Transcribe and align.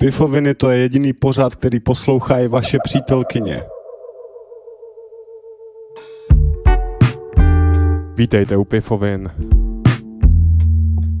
Pifoviny 0.00 0.54
to 0.54 0.70
je 0.70 0.78
jediný 0.78 1.12
pořad, 1.12 1.54
který 1.54 1.80
poslouchají 1.80 2.48
vaše 2.48 2.78
přítelkyně. 2.84 3.62
Vítejte 8.14 8.56
u 8.56 8.64
Pifovin. 8.64 9.30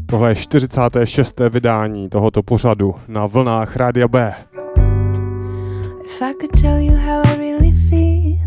Tohle 0.06 0.30
je 0.30 0.34
46. 0.34 1.40
vydání 1.50 2.08
tohoto 2.08 2.42
pořadu 2.42 2.94
na 3.08 3.26
vlnách 3.26 3.76
Rádia 3.76 4.08
B. 4.08 4.34
If 6.04 6.22
I 6.22 6.34
could 6.40 6.60
tell 6.62 6.78
you 6.78 6.96
how 6.96 7.22
I 7.24 7.38
really 7.38 7.72
feel, 7.72 8.38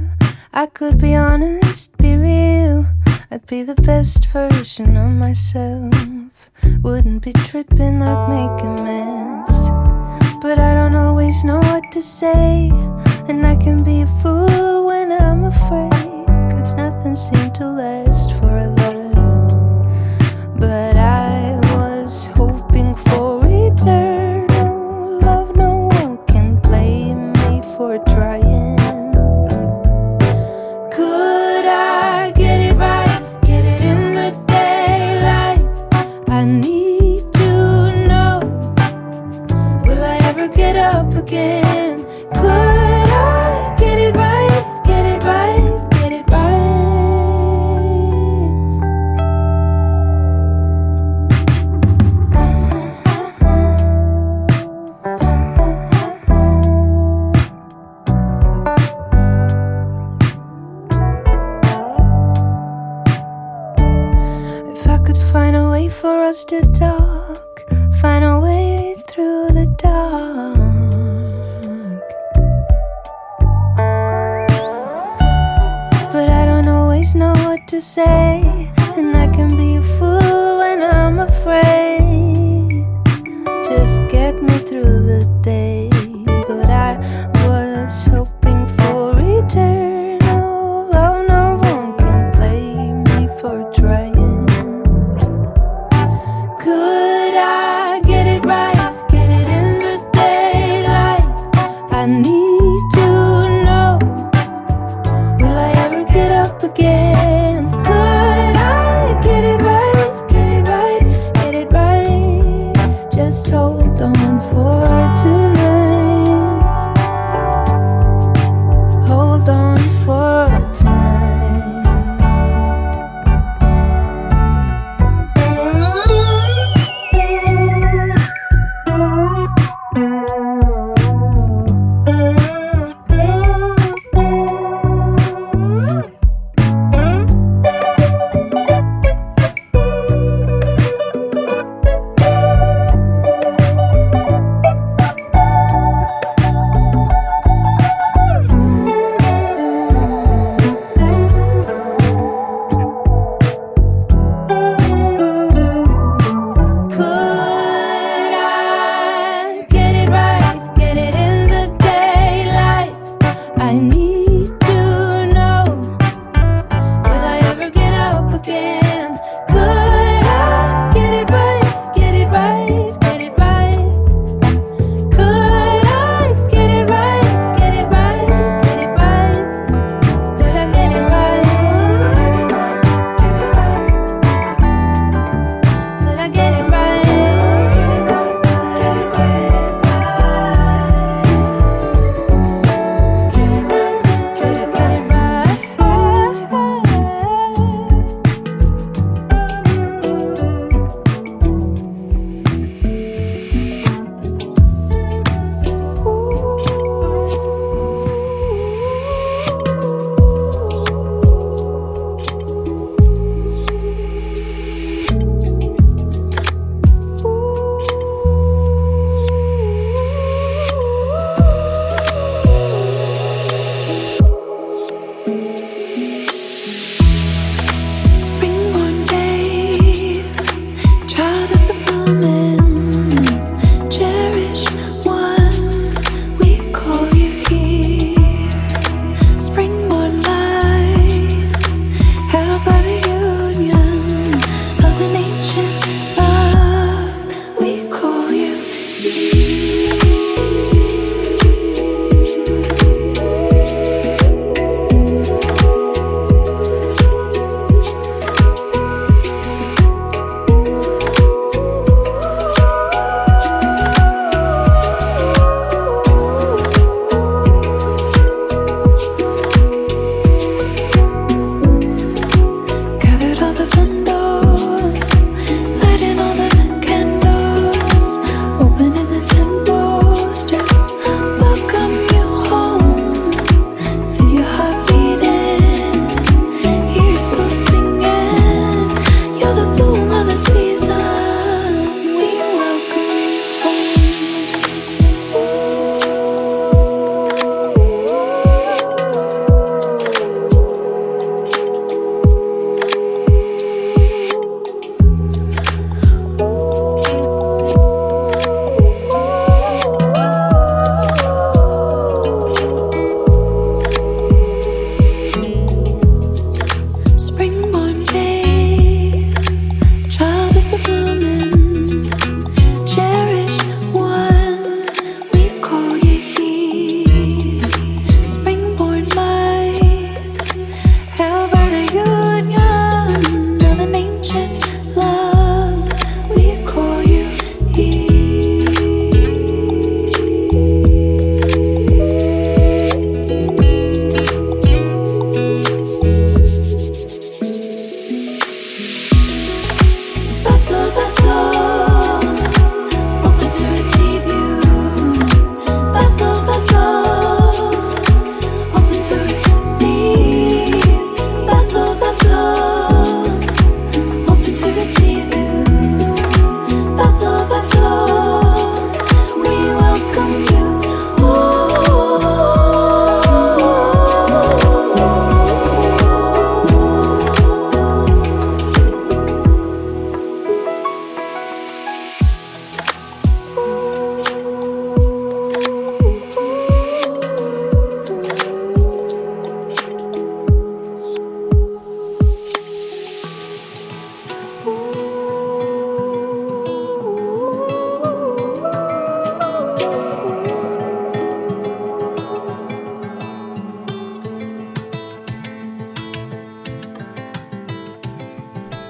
I 0.54 0.68
could 0.80 0.96
be 0.96 1.20
honest, 1.20 1.98
be 1.98 2.18
real. 2.18 2.86
I'd 3.32 3.46
be 3.50 3.74
the 3.74 3.82
best 3.82 4.34
version 4.34 4.98
of 4.98 5.28
myself. 5.28 6.50
Wouldn't 6.84 7.26
be 7.26 7.32
tripping, 7.32 8.04
I'd 8.04 8.30
make 8.30 8.64
a 8.64 8.84
mess. 8.84 9.53
But 10.44 10.60
I 10.60 10.74
don't 10.74 10.94
always 10.94 11.46
know 11.46 11.60
what 11.60 11.90
to 11.94 12.02
say, 12.02 12.70
and 13.30 13.48
I 13.48 13.56
can 13.56 13.82
be 13.82 14.02
a 14.02 14.08
fool 14.22 14.88
when 14.88 15.10
I'm 15.10 15.46
afraid. 15.46 16.28
Cause 16.52 16.76
nothing 16.76 17.16
seemed 17.16 17.56
to 17.56 17.68
last 17.70 18.34
forever. 18.34 18.76
But 18.76 18.83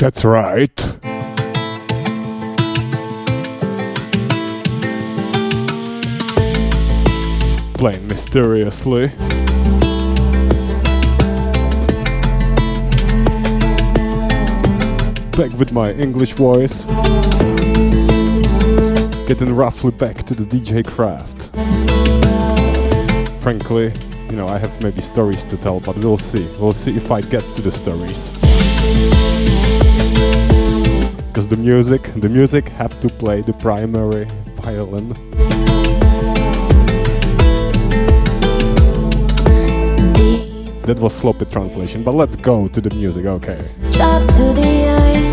That's 0.04 0.26
right. 0.26 0.76
Playing 7.76 8.06
mysteriously. 8.10 9.08
Back 15.38 15.54
with 15.58 15.72
my 15.72 15.94
English 15.94 16.34
voice. 16.34 16.84
Getting 19.26 19.56
roughly 19.56 19.92
back 19.92 20.24
to 20.24 20.36
the 20.36 20.44
DJ 20.44 20.86
craft. 20.86 21.52
Frankly, 23.42 23.94
you 24.30 24.36
know, 24.36 24.50
I 24.50 24.58
have 24.58 24.84
maybe 24.84 25.00
stories 25.00 25.46
to 25.46 25.56
tell, 25.56 25.80
but 25.80 25.96
we'll 26.00 26.18
see. 26.18 26.46
We'll 26.60 26.74
see 26.74 26.98
if 26.98 27.10
I 27.10 27.22
get 27.22 27.44
to 27.56 27.62
the 27.62 27.72
stories. 27.72 28.34
Because 31.28 31.48
the 31.48 31.58
music, 31.58 32.04
the 32.16 32.30
music 32.30 32.70
have 32.70 33.00
to 33.02 33.10
play 33.10 33.42
the 33.42 33.54
primary 33.54 34.28
violin. 34.62 35.10
That 40.84 41.00
was 41.00 41.16
sloppy 41.16 41.46
translation, 41.46 42.04
but 42.04 42.14
let's 42.14 42.36
go 42.36 42.68
to 42.68 42.82
the 42.82 42.94
music, 42.94 43.26
okay. 43.26 45.33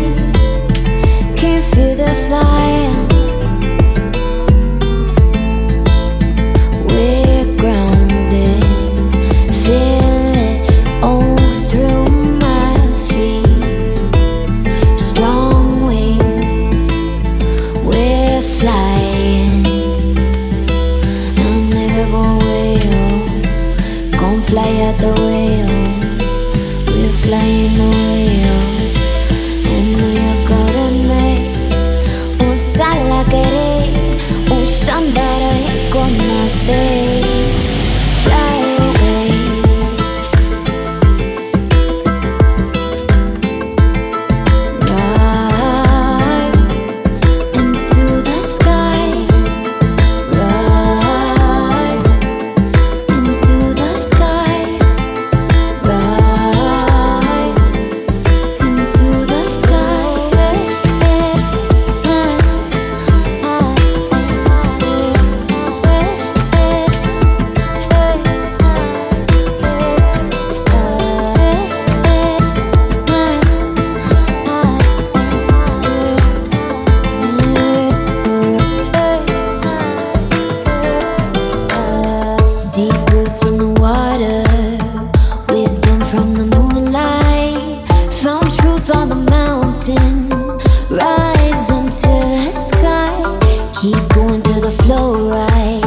The 94.61 94.71
flow, 94.83 95.27
right? 95.27 95.81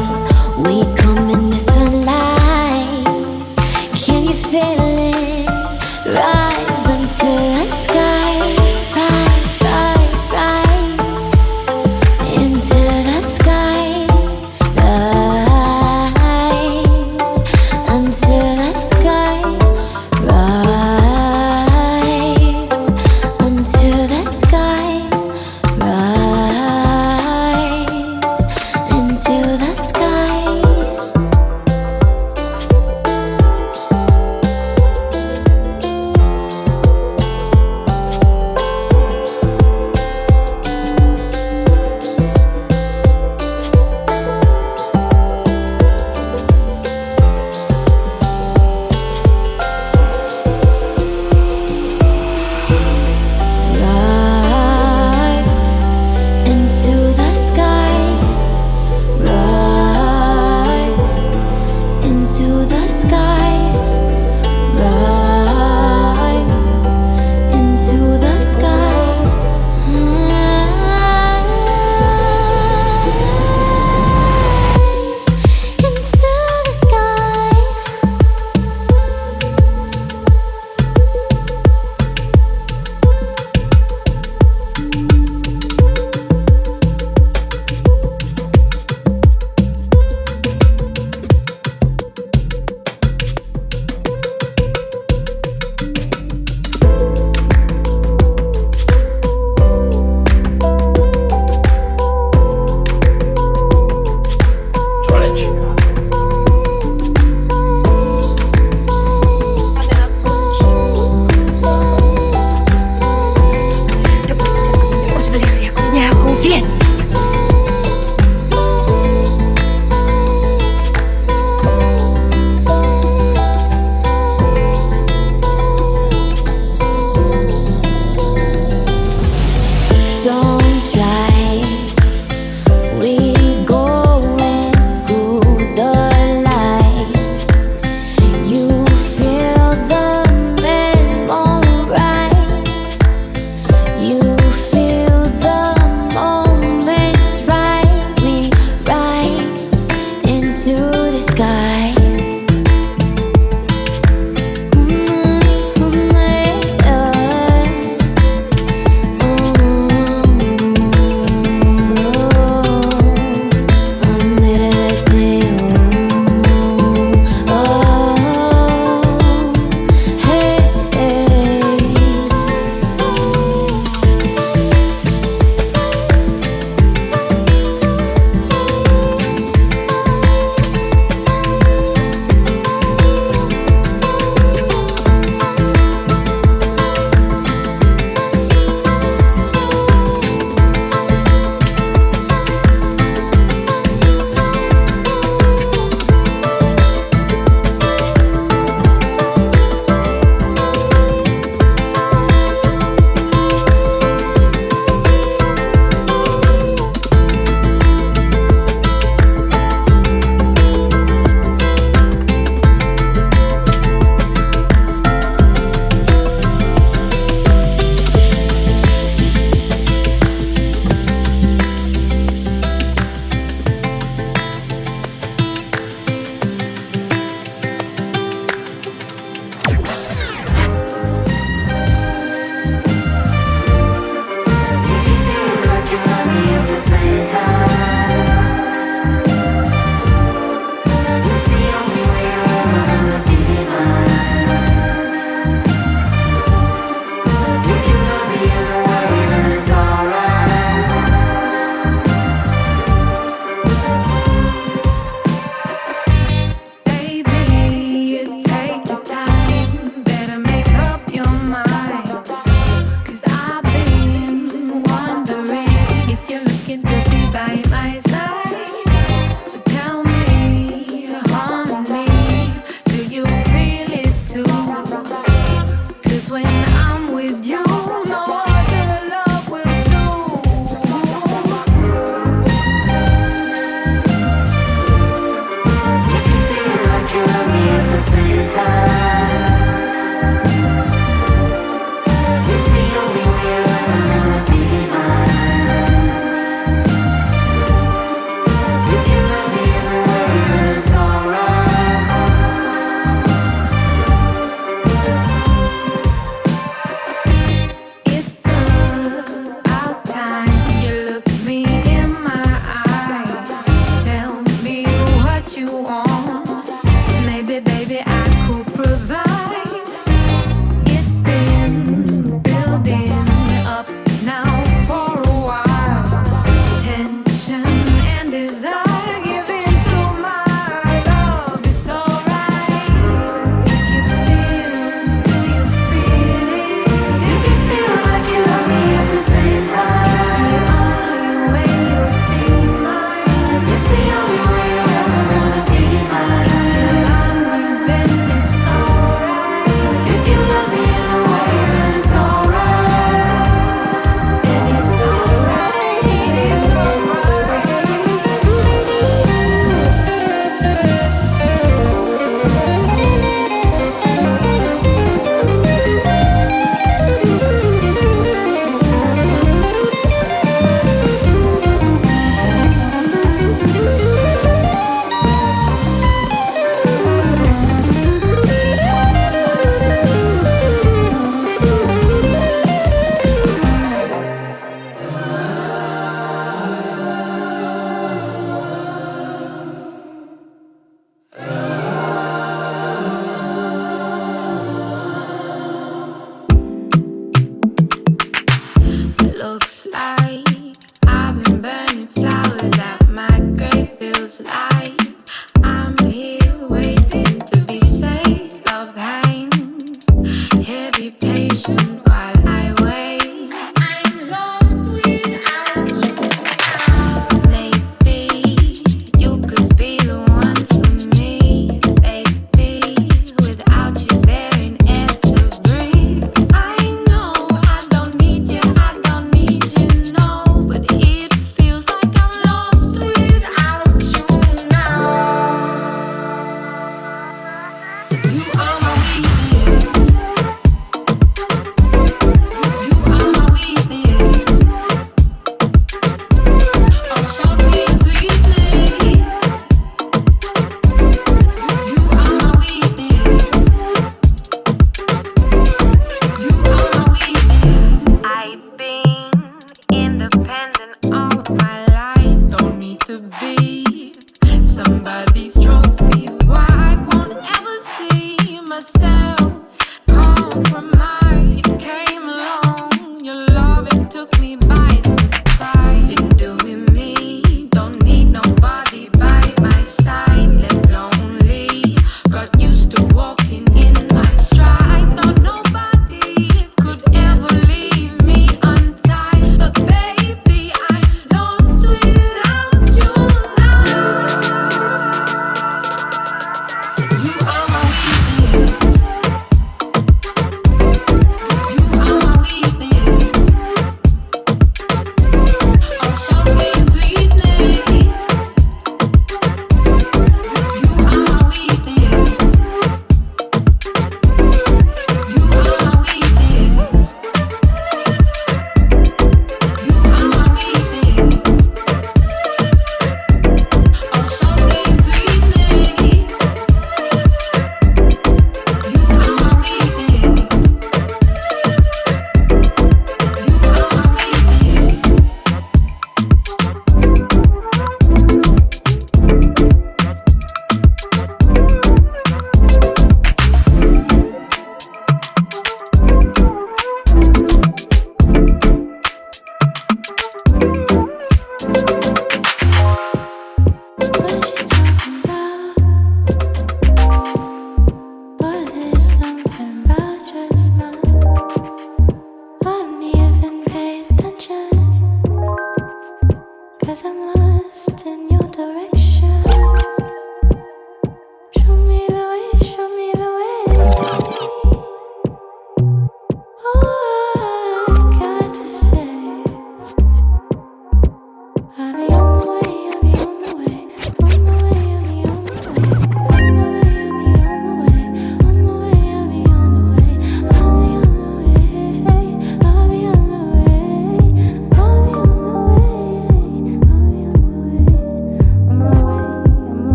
We 0.67 0.83
come 0.97 1.44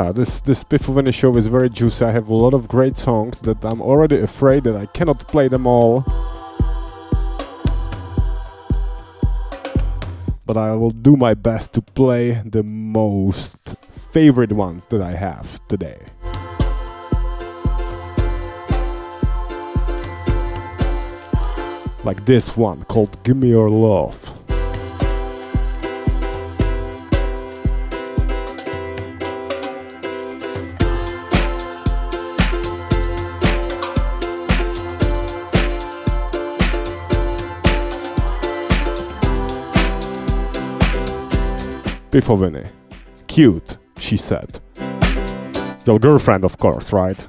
yeah, 0.00 0.12
this 0.12 0.40
this 0.40 0.64
Pifoviny 0.64 1.12
show 1.12 1.36
is 1.36 1.46
very 1.46 1.68
juicy. 1.68 2.04
I 2.04 2.10
have 2.10 2.28
a 2.28 2.34
lot 2.34 2.54
of 2.54 2.68
great 2.68 2.96
songs 2.96 3.40
that 3.40 3.62
I'm 3.64 3.82
already 3.82 4.18
afraid 4.18 4.64
that 4.64 4.76
I 4.76 4.86
cannot 4.86 5.28
play 5.28 5.46
them 5.48 5.66
all. 5.66 6.04
But 10.46 10.56
I 10.56 10.74
will 10.74 10.90
do 10.90 11.16
my 11.16 11.34
best 11.34 11.74
to 11.74 11.82
play 11.82 12.42
the 12.46 12.62
most 12.62 13.74
favorite 13.92 14.52
ones 14.52 14.86
that 14.86 15.02
I 15.02 15.12
have 15.12 15.46
today. 15.68 16.00
Like 22.04 22.24
this 22.24 22.56
one 22.56 22.84
called 22.84 23.22
Give 23.22 23.36
Me 23.36 23.48
Your 23.48 23.68
Love. 23.68 24.39
Pifoviny. 42.10 42.68
Cute, 43.28 43.76
she 43.98 44.16
said. 44.16 44.60
Your 45.86 45.98
girlfriend, 45.98 46.44
of 46.44 46.58
course, 46.58 46.92
right? 46.92 47.26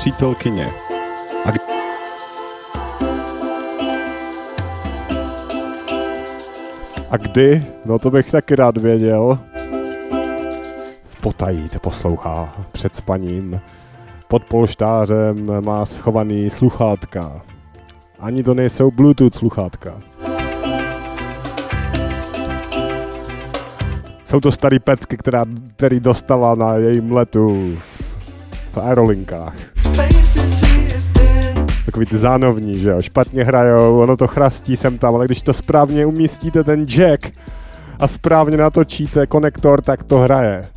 Přítelkyně. 0.00 0.66
A 1.44 1.52
k- 1.52 1.60
A 7.10 7.16
kdy? 7.16 7.64
No 7.86 7.98
to 7.98 8.10
bych 8.10 8.30
taky 8.30 8.56
rád 8.56 8.76
věděl. 8.76 9.38
V 11.04 11.20
potají 11.20 11.68
to 11.68 11.78
poslouchá 11.78 12.54
před 12.72 12.94
spaním. 12.94 13.60
Pod 14.28 14.44
polštářem 14.44 15.64
má 15.64 15.86
schovaný 15.86 16.50
sluchátka. 16.50 17.42
Ani 18.20 18.42
to 18.42 18.54
nejsou 18.54 18.90
Bluetooth 18.90 19.34
sluchátka. 19.36 20.00
Jsou 24.24 24.40
to 24.40 24.52
starý 24.52 24.78
pecky, 24.78 25.16
která, 25.16 25.44
který 25.76 26.00
dostala 26.00 26.54
na 26.54 26.74
jejím 26.74 27.12
letu 27.12 27.76
v 28.72 28.78
aerolinkách. 28.78 29.54
Takový 31.86 32.06
ty 32.06 32.18
zánovní, 32.18 32.78
že 32.78 32.88
jo, 32.88 33.02
špatně 33.02 33.44
hrajou, 33.44 34.00
ono 34.00 34.16
to 34.16 34.26
chrastí 34.26 34.76
sem 34.76 34.98
tam, 34.98 35.14
ale 35.14 35.26
když 35.26 35.42
to 35.42 35.52
správně 35.52 36.06
umístíte 36.06 36.64
ten 36.64 36.86
jack 36.86 37.32
a 38.00 38.06
správně 38.06 38.56
natočíte 38.56 39.26
konektor, 39.26 39.82
tak 39.82 40.02
to 40.02 40.18
hraje. 40.18 40.68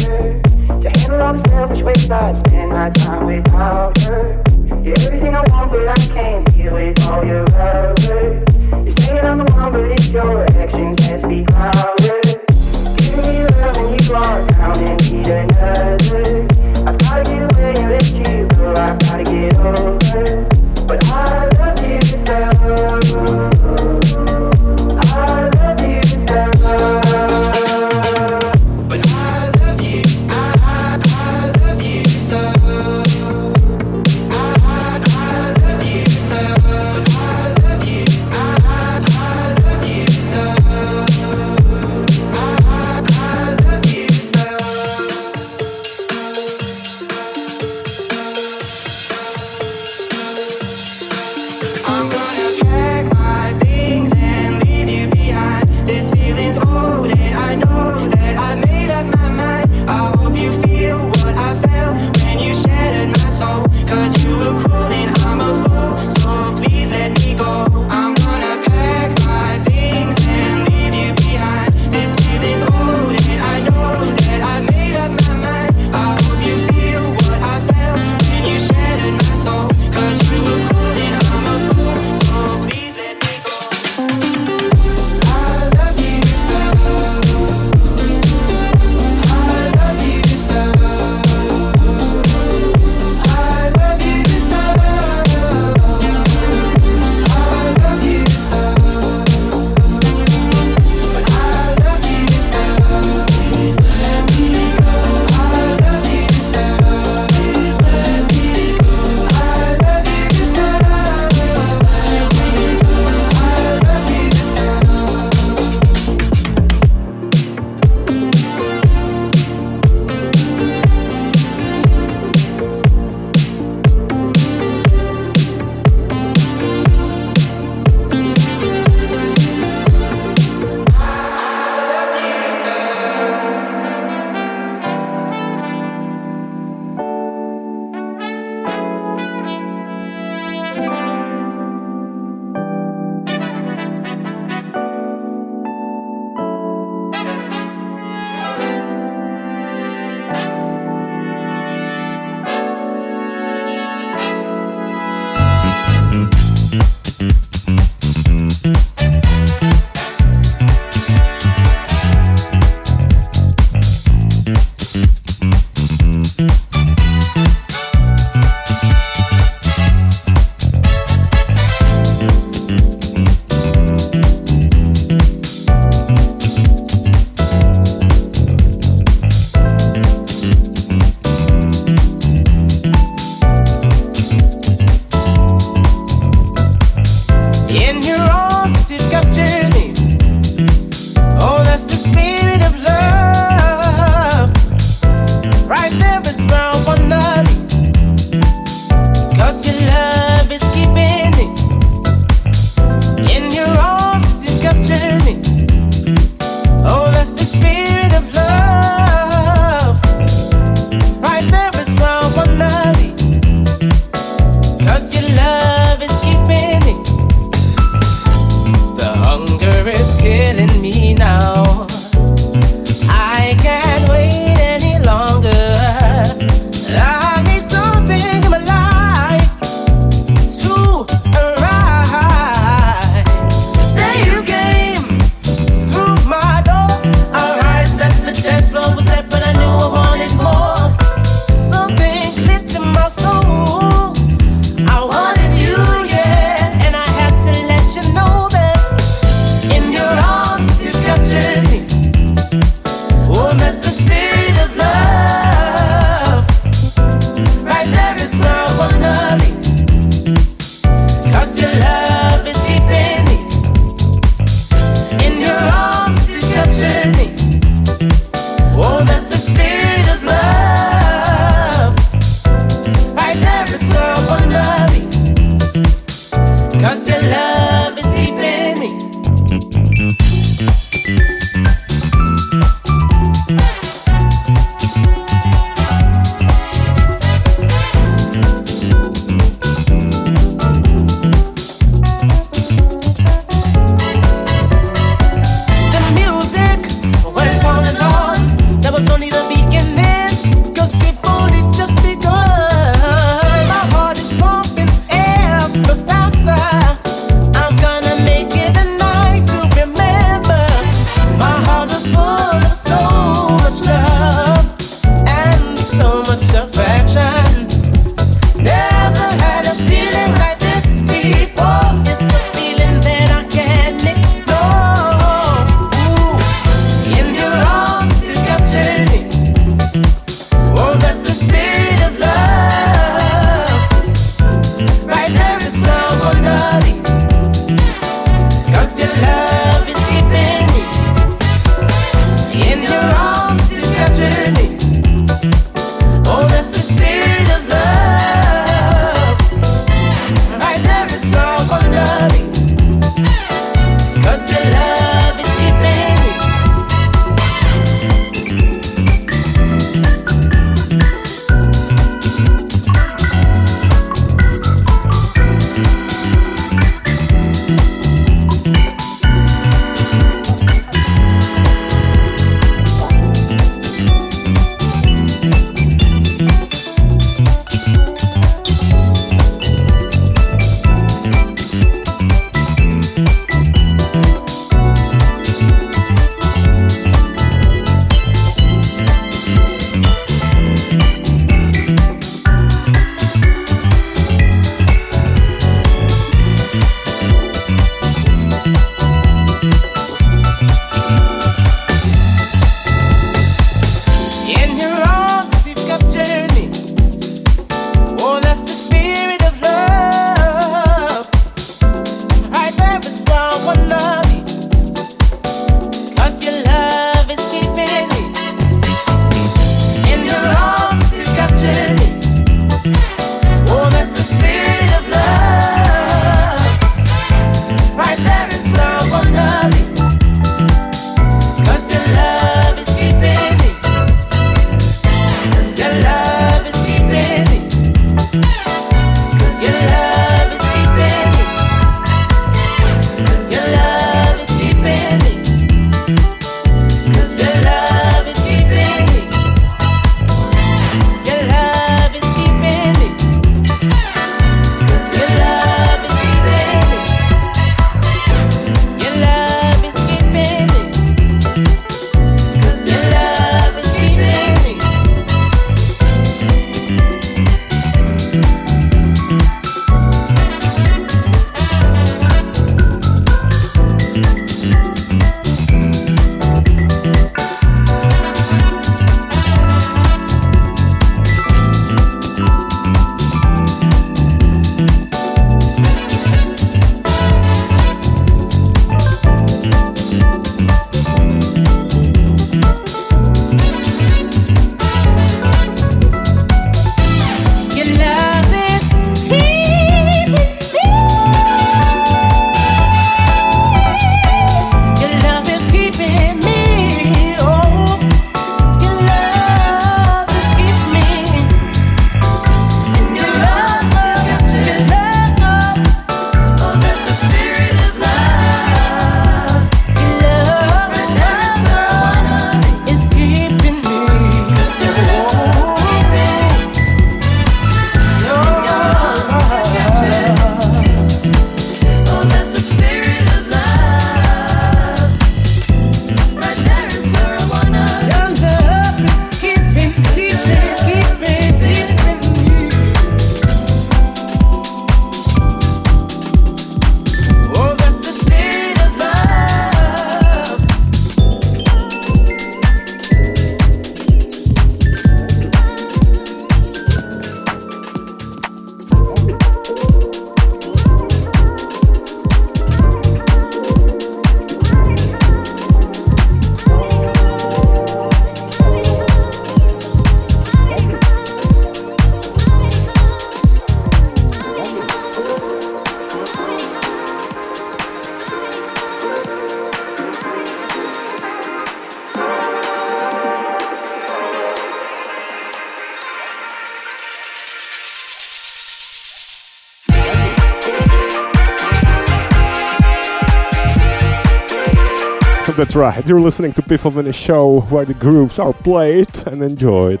Right, 595.80 596.06
you're 596.06 596.20
listening 596.20 596.52
to 596.52 596.60
Piff 596.60 596.84
a 596.84 597.12
show 597.12 597.60
where 597.70 597.86
the 597.86 597.94
grooves 597.94 598.38
are 598.38 598.52
played 598.52 599.08
and 599.26 599.42
enjoyed. 599.42 600.00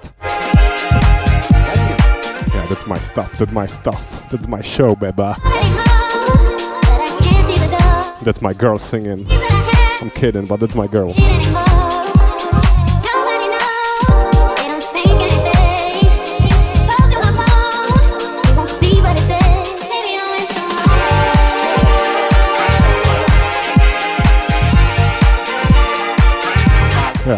Yeah, 2.52 2.66
that's 2.68 2.86
my 2.86 2.98
stuff, 2.98 3.38
that's 3.38 3.50
my 3.50 3.64
stuff, 3.64 4.28
that's 4.30 4.46
my 4.46 4.60
show, 4.60 4.94
baby. 4.94 5.32
That's 8.22 8.42
my 8.42 8.52
girl 8.52 8.78
singing. 8.78 9.26
I'm 9.30 10.10
kidding, 10.10 10.44
but 10.44 10.60
that's 10.60 10.74
my 10.74 10.86
girl. 10.86 11.14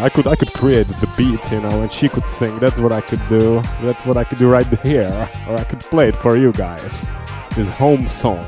I 0.01 0.09
could 0.09 0.27
I 0.27 0.37
could 0.37 0.53
create 0.53 0.89
the 0.89 1.07
beat, 1.17 1.53
you 1.53 1.61
know, 1.61 1.83
and 1.83 1.93
she 1.93 2.09
could 2.09 2.29
sing. 2.29 2.59
That's 2.59 2.81
what 2.81 2.93
I 2.93 3.01
could 3.01 3.27
do. 3.29 3.61
That's 3.83 4.07
what 4.07 4.17
I 4.17 4.25
could 4.25 4.39
do 4.39 4.49
right 4.49 4.67
here, 4.81 5.29
or 5.49 5.57
I 5.57 5.65
could 5.65 5.81
play 5.81 6.09
it 6.09 6.17
for 6.17 6.37
you 6.37 6.53
guys. 6.53 7.07
This 7.55 7.69
Home 7.71 8.09
Song. 8.09 8.47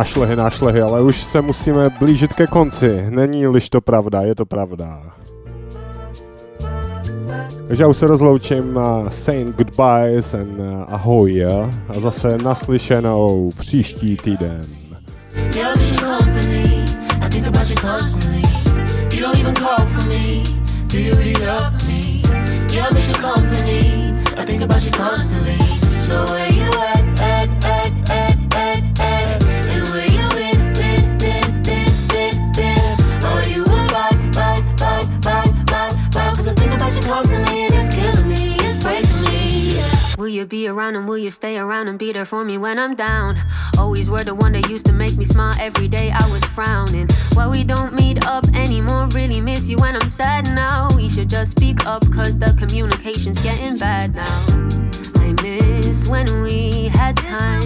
Našlehy, 0.00 0.36
našlehy, 0.36 0.80
ale 0.82 1.02
už 1.02 1.22
se 1.22 1.42
musíme 1.42 1.90
blížit 1.90 2.32
ke 2.32 2.46
konci. 2.46 3.06
Není-liž 3.10 3.70
to 3.70 3.80
pravda, 3.80 4.22
je 4.22 4.34
to 4.34 4.46
pravda. 4.46 5.02
Takže 7.68 7.82
já 7.82 7.88
už 7.88 7.96
se 7.96 8.06
rozloučím 8.06 8.76
uh, 8.76 9.08
saying 9.08 9.56
goodbyes 9.56 10.34
and 10.34 10.60
ahoj 10.88 11.32
yeah? 11.32 11.74
a 11.88 12.00
zase 12.00 12.36
naslyšenou 12.44 13.50
příští 13.58 14.16
týden. 14.16 14.64
So 26.06 26.24
where 26.26 26.38
you 26.38 26.46
at, 26.46 26.49
you 40.40 40.46
be 40.46 40.66
around 40.68 40.96
and 40.96 41.06
will 41.06 41.18
you 41.18 41.30
stay 41.30 41.58
around 41.58 41.88
and 41.88 41.98
be 41.98 42.12
there 42.12 42.24
for 42.24 42.44
me 42.44 42.56
when 42.56 42.78
I'm 42.78 42.94
down? 42.94 43.36
Always 43.78 44.08
were 44.08 44.24
the 44.24 44.34
one 44.34 44.52
that 44.52 44.70
used 44.70 44.86
to 44.86 44.92
make 44.92 45.16
me 45.18 45.24
smile 45.24 45.52
every 45.60 45.86
day 45.86 46.10
I 46.10 46.30
was 46.30 46.42
frowning. 46.44 47.08
Why 47.34 47.46
we 47.46 47.62
don't 47.62 47.92
meet 47.92 48.24
up 48.24 48.46
anymore, 48.54 49.06
really 49.08 49.40
miss 49.40 49.68
you 49.68 49.76
when 49.76 49.94
I'm 49.96 50.08
sad 50.08 50.46
now. 50.54 50.88
We 50.96 51.10
should 51.10 51.28
just 51.28 51.50
speak 51.52 51.86
up 51.86 52.02
cause 52.10 52.38
the 52.38 52.54
communication's 52.58 53.42
getting 53.42 53.76
bad 53.76 54.14
now. 54.14 54.40
I 55.16 55.34
miss 55.42 56.08
when 56.08 56.26
we 56.42 56.88
had 56.88 57.16
time, 57.18 57.60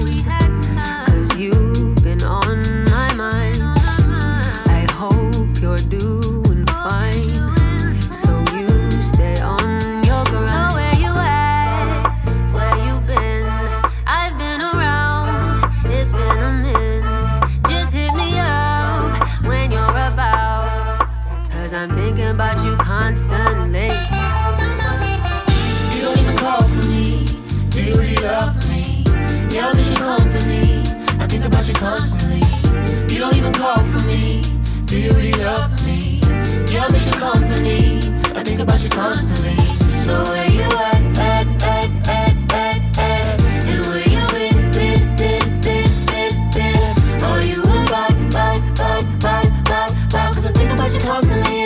Yeah, 36.75 36.87
I 36.87 36.93
miss 36.93 37.07
company. 37.21 37.99
I 38.35 38.43
think 38.43 38.59
about 38.59 38.83
you 38.83 38.91
constantly. 38.91 39.55
So 40.03 40.25
where 40.25 40.51
you 40.51 40.63
at? 40.63 41.19
at, 41.19 41.47
at, 41.63 42.09
at, 42.09 42.53
at, 42.53 42.99
at? 42.99 43.45
And 43.65 43.87
where 43.87 44.03
you 44.03 44.27
been? 44.35 44.73
been, 44.73 45.17
been, 45.17 45.61
been, 45.61 45.87
been, 46.11 46.51
been? 46.51 47.47
You 47.47 47.63
about, 47.63 48.11
about, 48.11 48.57
about, 48.75 49.05
about, 49.05 49.47
about, 49.47 49.91
about? 49.93 50.35
Cause 50.35 50.47
I 50.47 50.53
think 50.53 50.73
about 50.73 50.93
you 50.93 50.99
constantly 50.99 51.65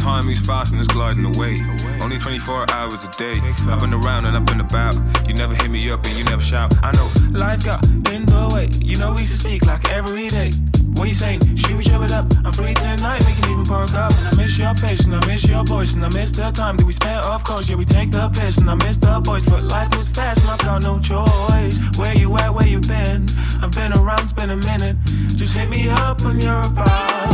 time 0.00 0.26
moves 0.26 0.40
fast 0.46 0.72
and 0.72 0.80
it's 0.80 0.92
gliding 0.92 1.24
away. 1.24 1.56
Only 2.02 2.18
24 2.18 2.70
hours 2.72 3.04
a 3.04 3.10
day. 3.16 3.34
Up 3.70 3.82
and 3.82 3.94
around 3.94 4.26
and 4.26 4.36
up 4.36 4.50
and 4.50 4.60
about. 4.60 4.96
You 5.26 5.34
never 5.34 5.54
hit 5.54 5.70
me 5.70 5.90
up 5.90 6.04
and 6.04 6.12
you 6.14 6.24
never 6.24 6.42
shout. 6.42 6.74
I 6.82 6.92
know 6.92 7.08
life 7.38 7.64
got 7.64 7.84
in 8.12 8.26
the 8.26 8.50
way. 8.54 8.68
You 8.84 8.96
know 8.96 9.12
we 9.12 9.24
should 9.24 9.38
speak 9.38 9.64
like 9.66 9.88
every 9.90 10.28
day. 10.28 10.50
What 11.00 11.08
you 11.08 11.14
saying? 11.14 11.40
Should 11.56 11.78
we 11.78 11.82
jump 11.82 12.04
it 12.04 12.12
up? 12.12 12.26
I'm 12.44 12.52
free 12.52 12.74
tonight, 12.74 13.24
we 13.24 13.32
can 13.32 13.52
even 13.52 13.64
park 13.64 13.94
up. 13.94 14.12
And 14.12 14.38
I 14.38 14.42
miss 14.42 14.58
your 14.58 14.74
face 14.74 15.06
and 15.06 15.16
I 15.16 15.26
miss 15.26 15.48
your 15.48 15.64
voice 15.64 15.94
and 15.94 16.04
I 16.04 16.10
miss 16.12 16.30
the 16.30 16.50
time 16.50 16.76
that 16.76 16.84
we 16.86 16.92
spent 16.92 17.24
off 17.24 17.42
course. 17.42 17.70
Yeah, 17.70 17.76
we 17.76 17.86
take 17.86 18.10
the 18.10 18.28
piss 18.28 18.58
and 18.58 18.68
I 18.68 18.74
miss 18.74 18.98
the 18.98 19.18
boys, 19.24 19.46
but 19.46 19.62
life 19.64 19.88
moves 19.94 20.10
fast 20.10 20.42
and 20.42 20.50
I've 20.50 20.60
got 20.60 20.82
no 20.82 21.00
choice. 21.00 21.78
Where 21.96 22.14
you 22.18 22.36
at? 22.36 22.52
Where 22.52 22.68
you 22.68 22.80
been? 22.80 23.24
I've 23.62 23.72
been 23.72 23.94
around, 23.94 24.20
it's 24.20 24.32
been 24.32 24.50
a 24.50 24.58
minute. 24.58 24.96
Just 25.40 25.56
hit 25.56 25.70
me 25.70 25.88
up 25.88 26.20
when 26.20 26.38
you're 26.38 26.60
about 26.60 27.32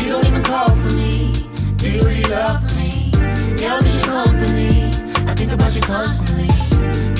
You 0.00 0.12
don't 0.12 0.26
even 0.28 0.44
call 0.44 0.70
for 0.70 0.94
me. 0.94 1.32
Do 1.74 1.90
you 1.90 2.02
really 2.02 2.22
love 2.30 2.62
me? 2.78 3.10
Yeah, 3.58 3.74
I 3.74 3.80
miss 3.82 3.96
your 3.96 4.04
company. 4.04 4.94
I 5.26 5.34
think 5.34 5.50
about 5.50 5.74
you 5.74 5.82
constantly. 5.82 6.46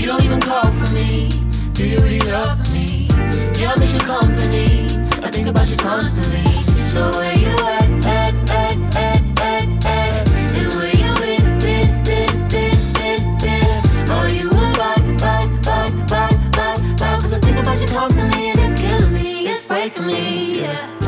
You 0.01 0.07
don't 0.07 0.23
even 0.23 0.39
call 0.39 0.71
for 0.71 0.95
me. 0.95 1.29
Do 1.73 1.89
you 1.89 1.99
really 1.99 2.21
love 2.21 2.63
me? 2.73 3.00
Yeah, 3.59 3.73
I 3.73 3.79
miss 3.79 3.93
your 3.93 4.01
company. 4.01 4.87
I 5.23 5.31
think 5.31 5.49
about 5.49 5.69
you 5.69 5.77
constantly. 5.77 6.45
So 6.93 7.11
where 7.11 7.39
you 7.39 7.49
at? 7.49 8.07
at, 8.07 8.51
at, 8.51 8.97
at, 8.97 9.31
constantly 18.01 18.49
and 18.49 18.59
it's 18.59 18.81
killing 18.81 19.13
me, 19.13 19.49
it's 19.49 19.65
breaking 19.65 20.07
me, 20.07 20.63
yeah. 20.63 21.00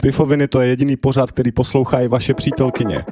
Pifoviny 0.00 0.48
to 0.48 0.60
je 0.60 0.68
jediný 0.68 0.96
pořád, 0.96 1.32
který 1.32 1.52
poslouchají 1.52 2.08
vaše 2.08 2.34
přítelkyně. 2.34 3.04